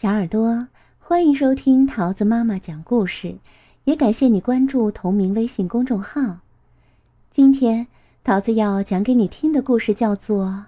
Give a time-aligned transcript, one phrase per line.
[0.00, 0.66] 小耳朵，
[0.98, 3.36] 欢迎收听桃子妈妈讲故事，
[3.84, 6.38] 也感谢你关注同名微信公众号。
[7.30, 7.86] 今天
[8.24, 10.46] 桃子要讲给你听的故事叫做《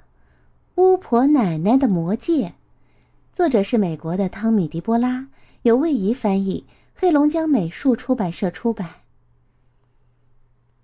[0.75, 2.49] 巫婆奶奶的魔戒》，
[3.33, 5.29] 作者是美国的汤米·迪波拉，
[5.63, 8.87] 由魏怡翻译，黑龙江美术出版社出版。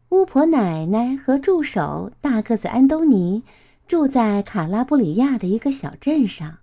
[0.09, 3.43] 巫婆奶奶和助手大个子安东尼
[3.87, 6.57] 住在卡拉布里亚的一个小镇上。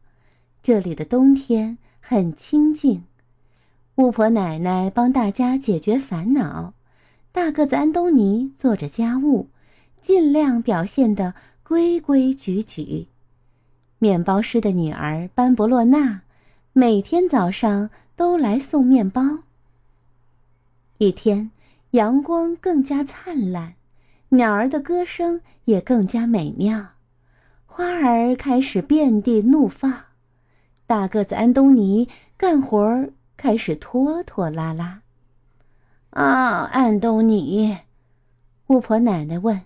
[0.65, 3.03] 这里的冬天很清静，
[3.97, 6.73] 巫婆奶奶帮大家解决烦恼，
[7.31, 9.47] 大个子安东尼做着家务，
[10.01, 13.05] 尽量表现得规规矩矩。
[13.99, 16.23] 面包师的女儿班博洛娜
[16.73, 19.21] 每天早上都来送面包。
[20.97, 21.51] 一天，
[21.91, 23.75] 阳光更加灿烂，
[24.29, 26.87] 鸟儿的歌声也更加美妙，
[27.67, 30.04] 花儿开始遍地怒放。
[30.87, 32.07] 大个子安东尼
[32.37, 35.01] 干活儿开始拖拖拉拉。
[36.11, 37.79] 啊，安东尼，
[38.67, 39.61] 巫婆奶奶问：“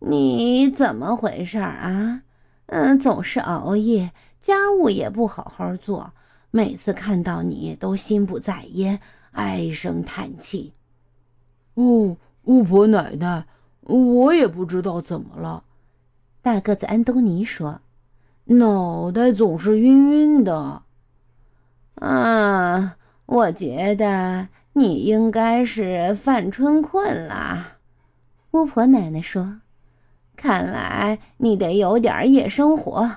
[0.00, 2.22] 你怎么回事啊？
[2.66, 6.12] 嗯，总是熬夜，家务也不好好做，
[6.50, 8.98] 每次看到你都心不在焉，
[9.30, 10.72] 唉声叹气。”
[11.74, 13.46] 哦，巫婆奶奶，
[13.82, 15.62] 我也不知道怎么了。
[16.42, 17.80] 大个子安东尼说。
[18.52, 20.82] 脑袋总是晕晕的，
[21.96, 27.78] 啊，我觉得你应该是犯春困了。
[28.52, 29.60] 巫婆奶奶说
[30.36, 33.16] ：“看来你得有点夜生活，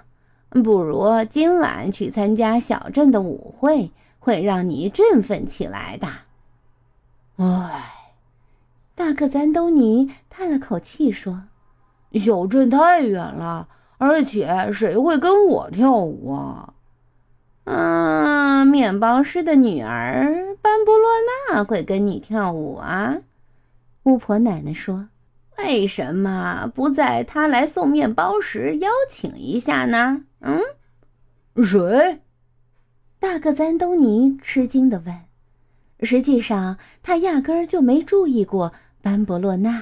[0.49, 6.07] 不如今晚去参加小镇的舞会，会让你振奋起来的。”
[7.37, 8.13] 唉，
[8.95, 11.43] 大个子安东尼叹了口气说
[12.13, 16.73] ：“小镇太远了。”而且谁会跟我跳舞啊？
[17.63, 21.09] 嗯，面包师的女儿班布洛
[21.49, 23.17] 娜会跟你跳舞啊。
[24.03, 25.07] 巫婆奶奶说
[25.57, 30.61] ：“为什么不在她来送面包时邀请一下呢？”嗯，
[31.63, 32.19] 谁？
[33.19, 35.21] 大个子安东尼吃惊地问。
[36.01, 39.81] 实际上，他压根儿就没注意过班布洛娜。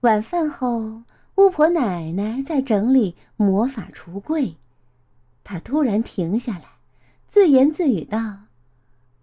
[0.00, 1.02] 晚饭后。
[1.36, 4.56] 巫婆奶奶在整理魔法橱柜，
[5.42, 6.64] 她突然停下来，
[7.26, 8.44] 自言自语道：“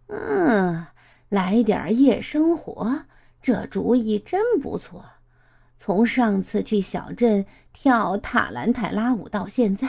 [0.07, 0.87] 嗯，
[1.29, 3.05] 来点夜生活，
[3.41, 5.05] 这主意真不错。
[5.77, 9.87] 从上次去小镇跳塔兰泰拉舞到现在，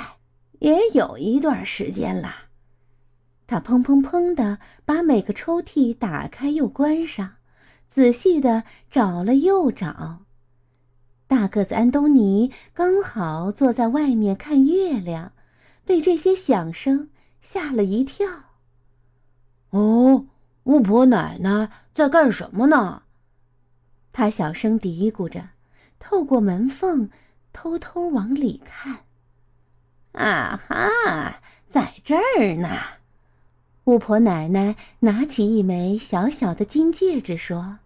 [0.61, 2.33] 也有一段时间了。”
[3.49, 7.33] 她砰砰砰的把每个抽屉打开又关上，
[7.91, 10.21] 仔细的找了又找。
[11.33, 15.33] 大个子安东尼刚好坐在外面看月亮，
[15.83, 17.09] 被这些响声
[17.41, 18.29] 吓了一跳。
[19.71, 20.27] 哦，
[20.65, 23.05] 巫婆奶奶在干什么呢？
[24.13, 25.49] 他小声嘀咕着，
[25.99, 27.09] 透过门缝
[27.55, 28.99] 偷偷往里看。
[30.13, 32.79] 啊哈，在这儿呢！
[33.85, 37.79] 巫婆奶奶拿起一枚小小的金戒指说。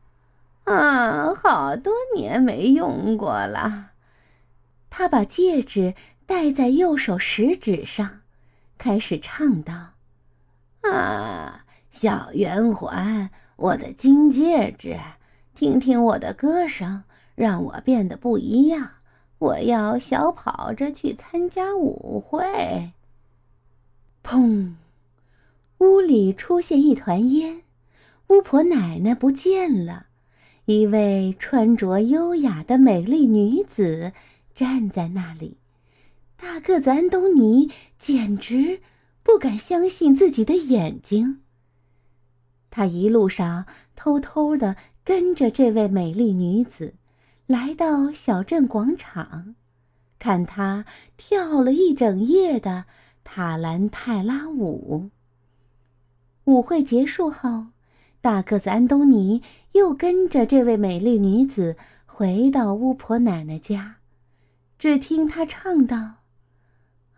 [0.66, 3.92] 啊，好多年没用过了。
[4.90, 5.94] 他把戒指
[6.26, 8.22] 戴在右手食指上，
[8.76, 9.90] 开始唱道
[10.82, 14.98] ：“啊，小圆环，我的金戒指，
[15.54, 17.04] 听听我的歌声，
[17.36, 18.90] 让我变得不一样。
[19.38, 22.90] 我要小跑着去参加舞会。”
[24.24, 24.74] 砰！
[25.78, 27.62] 屋里出现一团烟，
[28.28, 30.05] 巫婆奶奶不见了。
[30.66, 34.12] 一位穿着优雅的美丽女子
[34.52, 35.58] 站在那里，
[36.36, 38.80] 大个子安东尼简直
[39.22, 41.40] 不敢相信自己的眼睛。
[42.68, 46.94] 他一路上偷偷的跟着这位美丽女子，
[47.46, 49.54] 来到小镇广场，
[50.18, 50.84] 看她
[51.16, 52.86] 跳了一整夜的
[53.22, 55.10] 塔兰泰拉舞。
[56.46, 57.66] 舞会结束后。
[58.26, 59.40] 大个子安东尼
[59.70, 61.76] 又跟着这位美丽女子
[62.06, 63.98] 回到巫婆奶奶家，
[64.80, 66.14] 只听她唱道：“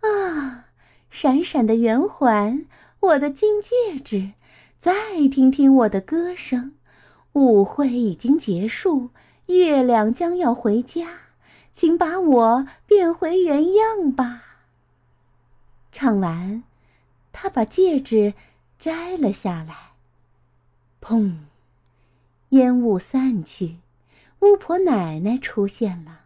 [0.05, 0.65] 啊，
[1.09, 2.67] 闪闪的圆环，
[2.99, 4.33] 我的金戒指，
[4.79, 4.93] 再
[5.31, 6.73] 听听我的歌声。
[7.33, 9.09] 舞会已经结束，
[9.47, 11.07] 月亮将要回家，
[11.73, 14.43] 请把我变回原样吧。”
[15.91, 16.61] 唱完，
[17.31, 18.35] 她把戒指
[18.77, 19.88] 摘了下来。
[21.01, 21.33] 砰！
[22.49, 23.77] 烟雾散去，
[24.41, 26.21] 巫婆奶奶出现了。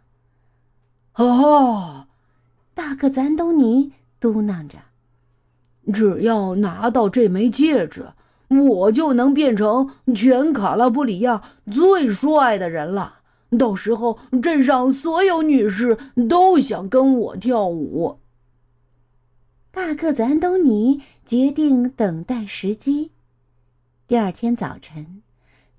[1.16, 2.06] 哦，
[2.74, 4.78] 大个子安东尼嘟囔着
[5.92, 8.08] ：“只要拿到这枚戒指，
[8.48, 13.20] 我就能变成全卡拉布里亚最帅的人了。
[13.58, 15.96] 到时候，镇上所有女士
[16.28, 18.18] 都想跟我跳舞。
[19.70, 23.12] 大个子安东尼决定等待时机。
[24.06, 25.22] 第二天早晨，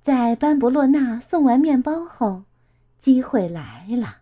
[0.01, 2.45] 在班博洛纳送完面包后，
[2.97, 4.17] 机会来了。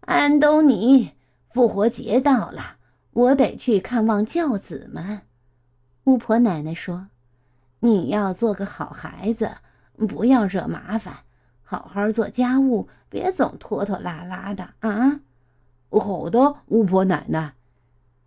[0.00, 1.12] 安东尼，
[1.50, 2.78] 复活节到了。
[3.12, 5.20] 我得去看望教子们，
[6.02, 7.06] 巫婆奶奶说
[7.78, 9.52] ：“你要做个好孩子，
[9.96, 11.18] 不要惹麻烦，
[11.62, 15.20] 好好做家务，别总拖拖拉拉的啊。”
[15.90, 17.54] 好的，巫婆奶奶。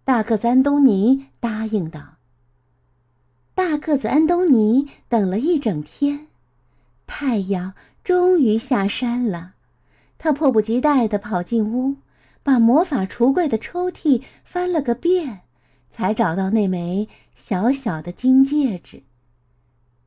[0.05, 2.16] 大个子安东尼答应道。
[3.57, 6.27] 大个子安东尼等了一整天，
[7.07, 7.73] 太阳
[8.03, 9.53] 终于下山了，
[10.19, 11.95] 他迫不及待地跑进屋。
[12.43, 15.39] 把魔法橱柜的抽屉翻了个遍，
[15.91, 19.01] 才找到那枚小小的金戒指。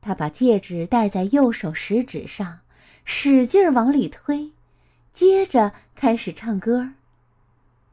[0.01, 2.61] 他把戒指戴在右手食指上，
[3.05, 4.53] 使劲往里推，
[5.13, 6.91] 接着开始唱歌。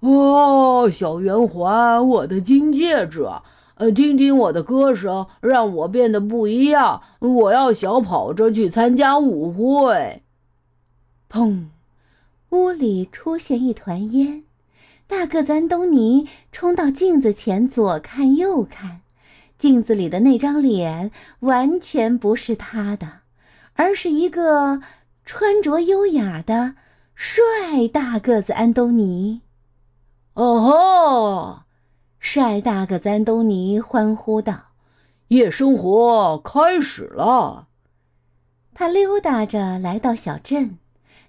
[0.01, 3.27] 哦，小圆环，我的金戒指，
[3.79, 7.01] 呃，听听我的歌声，让我变得不一样。
[7.19, 10.23] 我要小跑着去参加舞会。
[11.29, 11.65] 砰！
[12.49, 14.43] 屋里出现一团烟，
[15.05, 19.01] 大个子安东尼冲到镜子前，左看右看，
[19.59, 23.07] 镜子里的那张脸完全不是他的，
[23.75, 24.81] 而是一个
[25.23, 26.73] 穿着优雅的
[27.13, 29.41] 帅大个子安东尼。
[30.33, 31.59] 哦吼！
[32.29, 34.73] 帅大个子安东尼欢呼道
[35.29, 37.69] ：“夜生活开始了！”
[38.75, 40.77] 他溜达着来到小镇。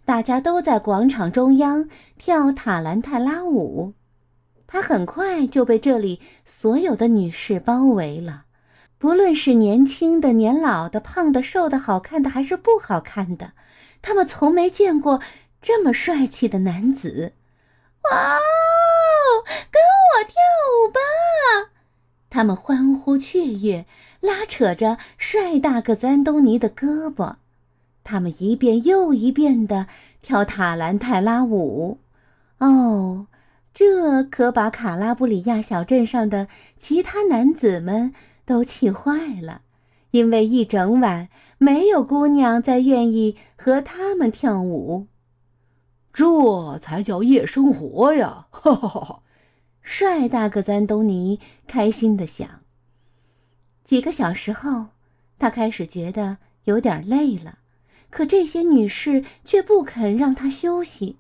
[0.05, 3.95] 大家都在广场中央跳塔兰泰拉舞，
[4.67, 8.47] 他很快就被这里所有的女士包围了，
[8.99, 13.53] 不论是年轻的、年老的、胖的、瘦的、好看的还是不好看的，
[14.03, 15.21] 他们从没见过
[15.63, 17.35] 这么帅气的男子。
[18.11, 18.41] 哇哦，
[19.71, 20.35] 跟我跳
[20.73, 21.01] 舞吧！
[22.31, 23.87] 他们欢呼雀跃，
[24.21, 27.37] 拉扯着帅大个子安东尼的胳膊。
[28.05, 29.87] 他们一遍又一遍地
[30.23, 31.99] 跳塔兰泰拉舞，
[32.59, 33.27] 哦，
[33.75, 36.49] 这可把卡拉布里亚小镇上的
[36.79, 38.15] 其他男子们
[38.47, 39.63] 都气坏了，
[40.11, 41.29] 因为一整晚
[41.59, 45.07] 没有姑娘再愿意和他们跳舞。
[46.19, 48.49] 这才叫夜生活呀！
[48.51, 49.23] 哈哈哈哈！
[49.83, 51.39] 帅大个安东尼
[51.69, 52.65] 开心地想。
[53.85, 54.87] 几个小时后，
[55.39, 57.61] 他开始觉得有点累了。
[58.11, 61.19] 可这些女士却不肯让他休息。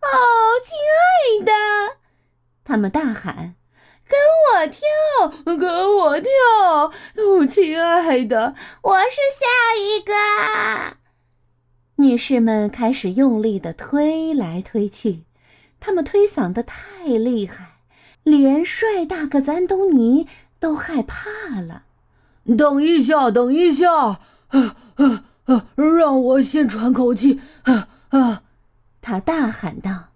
[0.00, 0.08] 哦，
[0.64, 1.98] 亲爱的，
[2.64, 3.54] 他们大喊
[4.08, 4.18] ：“跟
[4.56, 5.28] 我跳，
[5.58, 6.30] 跟我跳！”
[7.22, 10.97] 哦，亲爱的，我是下一个。
[12.00, 15.22] 女士们开始用力的推来推去，
[15.80, 17.78] 她们推搡的太厉害，
[18.22, 20.28] 连帅大个子安东尼
[20.60, 21.82] 都害怕了。
[22.56, 25.24] 等一下，等一下，啊啊！
[25.46, 25.66] 啊！
[25.74, 27.40] 让我先喘口气！
[27.62, 28.42] 啊啊！
[29.00, 30.10] 他大喊道。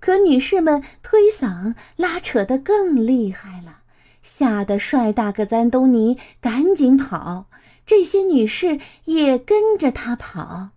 [0.00, 3.78] 可女士们推搡、拉扯的更厉害了，
[4.20, 7.46] 吓得帅大个安东尼赶紧跑。
[7.86, 10.70] 这些女士也跟着他跑。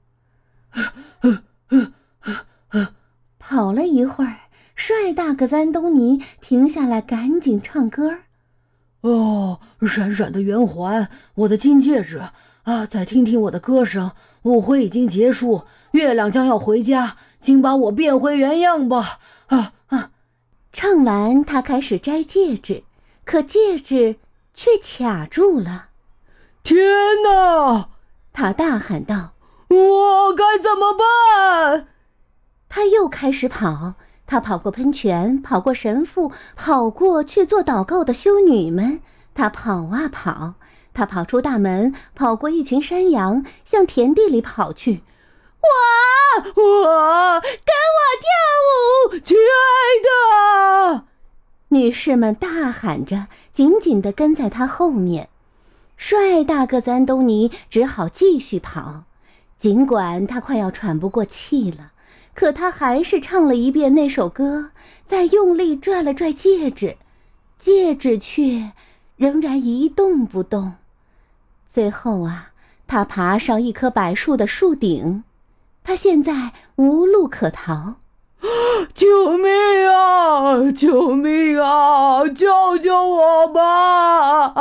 [3.39, 4.37] 跑了一会儿，
[4.75, 8.17] 帅大个安东尼停下来，赶紧唱歌。
[9.01, 12.21] 哦，闪闪的圆环，我的金戒指。
[12.63, 12.85] 啊！
[12.85, 19.19] 再听听我的歌声，舞会已经结束，月亮将要回家，请把我变回原样吧！
[19.45, 20.11] 啊啊！
[20.73, 22.83] 唱完，他开始摘戒指，
[23.23, 24.17] 可戒指
[24.53, 25.85] 却卡住了。
[26.61, 26.77] 天
[27.23, 27.87] 哪！
[28.33, 29.31] 他大喊道
[29.69, 31.87] ：“我该怎么办？”
[32.69, 33.93] 他又开始跑，
[34.25, 39.01] 他跑过喷泉，跑过神父，跑过去做祷告的修女们，
[39.33, 40.55] 他跑啊跑。
[40.93, 45.03] 他跑出大门，跑过一群山羊，向田地里跑去。
[45.61, 45.67] 我
[46.55, 51.03] 我跟我跳舞，亲爱的！
[51.69, 55.29] 女士们大喊着，紧紧地跟在他后面。
[55.97, 59.03] 帅大个子安东尼只好继续跑，
[59.57, 61.91] 尽管他快要喘不过气了，
[62.33, 64.71] 可他还是唱了一遍那首歌，
[65.05, 66.97] 再用力拽了拽戒指，
[67.57, 68.71] 戒指却
[69.15, 70.73] 仍然一动不动。
[71.67, 72.51] 最后啊，
[72.87, 75.23] 他爬上一棵柏树的树顶，
[75.83, 77.95] 他现在无路可逃。
[78.93, 79.51] 救命
[79.89, 80.71] 啊！
[80.71, 82.27] 救命啊！
[82.29, 84.53] 救救我吧！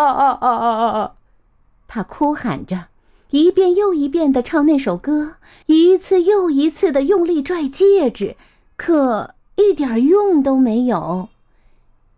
[1.86, 2.86] 他哭喊着，
[3.30, 5.34] 一遍又一遍的唱那首歌，
[5.66, 8.36] 一次又一次的用力拽戒指，
[8.76, 11.28] 可一点用都没有。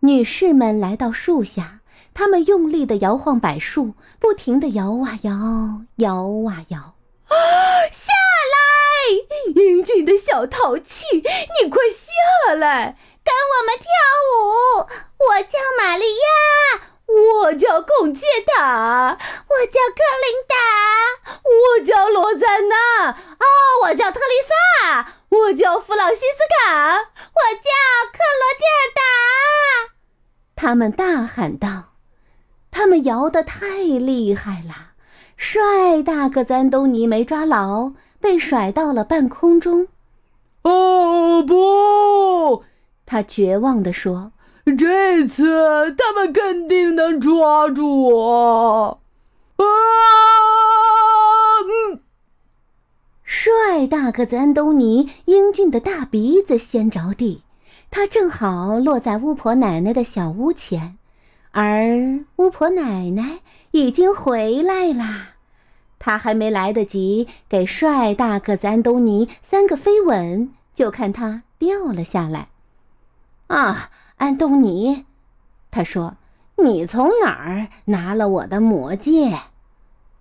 [0.01, 1.81] 女士们来到树下，
[2.13, 6.95] 她们用力的摇晃柏树，不停的摇啊摇，摇啊摇。
[7.29, 7.37] 啊，
[7.93, 8.13] 下
[8.55, 13.87] 来，英俊的小淘气，你快下来，跟我们跳
[14.29, 14.87] 舞。
[15.19, 20.55] 我叫玛利亚，我叫贡杰塔，我叫克琳达，
[21.43, 23.47] 我叫罗赞娜，哦，
[23.85, 27.71] 我叫特丽莎，我叫弗朗西斯卡，我叫
[28.13, 29.01] 克罗蒂尔达。
[30.55, 31.95] 他们大喊道
[32.71, 34.93] ：“他们摇得太厉害了！”
[35.39, 39.03] 帅大个子安东尼没抓牢，被甩到了。
[39.03, 39.89] 半空中。
[40.63, 42.65] 哦不！
[43.07, 44.33] 他绝望地说
[44.77, 49.01] ：“这次他们肯定能抓住我！”
[49.57, 49.65] 啊！
[51.93, 52.01] 嗯，
[53.25, 57.43] 帅大个子安东尼英俊的大鼻子先着地，
[57.91, 60.97] 他正好落在巫婆奶奶的小屋前。
[61.51, 63.41] 而巫婆奶奶
[63.73, 65.31] 已经回来啦，
[65.99, 72.49] 她还没来得及给帅大个子安东尼三个飞吻，就看他掉了下来。
[73.49, 75.05] 啊，安东尼，
[75.71, 76.17] 他说
[76.63, 79.39] ：“你从哪儿拿了我的魔戒？”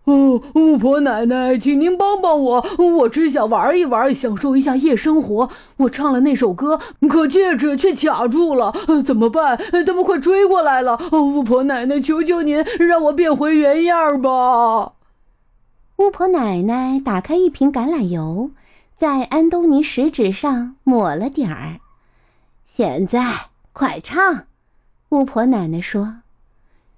[0.05, 2.65] 哦，巫婆奶奶，请您帮帮我，
[2.99, 5.49] 我只想玩一玩，享受一下夜生活。
[5.75, 8.73] 我唱了那首歌，可戒指却卡住了，
[9.05, 9.57] 怎么办？
[9.85, 10.97] 他们快追过来了！
[11.11, 14.93] 巫婆奶奶，求求您，让我变回原样吧！
[15.97, 18.51] 巫婆奶奶打开一瓶橄榄油，
[18.95, 21.81] 在安东尼食指上抹了点儿。
[22.65, 24.47] 现在快唱！
[25.09, 26.21] 巫婆奶奶说。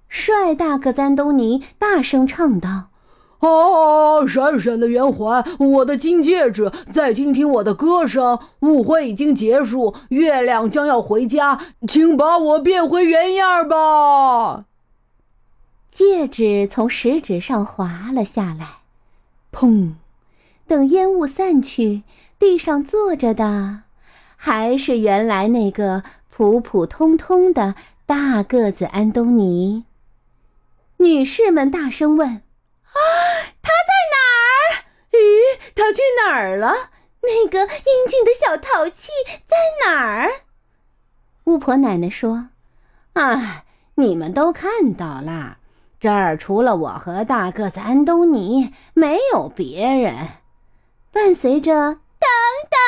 [0.08, 2.88] 帅大个子安东尼大声唱道。
[3.40, 4.26] 哦！
[4.26, 6.72] 闪闪的圆环，我的金戒指！
[6.90, 8.38] 再听听我的歌声。
[8.60, 14.64] 舞会已经结束，月亮将要回家，请把我变回原样吧。
[15.90, 18.78] 戒指从食指上滑了下来，
[19.52, 19.96] 砰！
[20.66, 22.04] 等烟雾散去，
[22.38, 23.82] 地上坐着的
[24.34, 27.74] 还是原来那个普普通通的
[28.06, 29.84] 大个子安东尼。
[30.96, 32.28] 女士们大声问。
[32.28, 32.96] 啊，
[33.62, 34.16] 他在哪
[34.48, 34.84] 儿？
[35.12, 36.90] 咦，他去哪儿了？
[37.22, 39.10] 那个英俊的小淘气
[39.46, 40.30] 在哪儿？
[41.44, 42.48] 巫婆奶奶说
[43.12, 43.64] ：“啊，
[43.96, 45.58] 你们都看到了，
[46.00, 50.14] 这儿除了我和大个子安东尼，没有别人。”
[51.12, 51.72] 伴随着
[52.18, 52.28] “等
[52.70, 52.78] 等，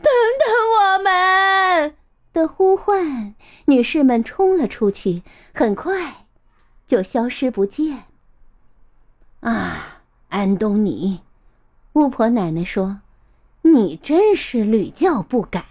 [0.00, 1.96] 等等我们”
[2.34, 3.34] 的呼唤，
[3.66, 5.22] 女士们冲了出去，
[5.54, 6.26] 很快
[6.86, 8.02] 就消失不见。
[9.40, 11.20] 啊，安东尼，
[11.94, 12.98] 巫婆奶奶说
[13.62, 15.64] ：“你真是屡教不改。”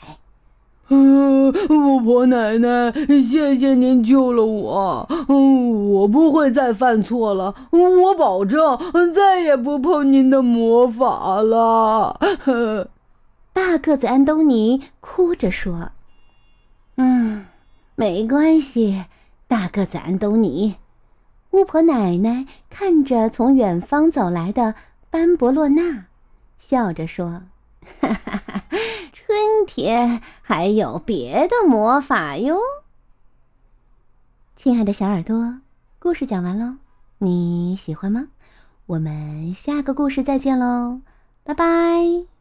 [0.89, 2.91] 嗯，巫婆奶奶，
[3.22, 5.08] 谢谢您救了我。
[5.27, 8.77] 嗯，我不会再犯错了，我保证
[9.13, 12.20] 再也不碰您的魔法了。
[13.53, 15.91] 大个子安东尼哭着说
[16.96, 17.46] ：“嗯，
[17.96, 19.06] 没关系，
[19.48, 20.78] 大个子安东尼。”
[21.52, 24.74] 巫婆奶奶看着从远方走来的
[25.12, 26.06] 班博洛娜，
[26.58, 27.44] 笑着说
[28.02, 28.64] ：“哈哈哈，
[29.12, 32.58] 春天还有别的魔法哟。”
[34.58, 35.60] 亲爱的小耳朵，
[36.00, 36.78] 故事讲完喽，
[37.20, 38.30] 你喜欢吗？
[38.88, 41.02] 我们下个故事再见喽，
[41.44, 42.33] 拜拜。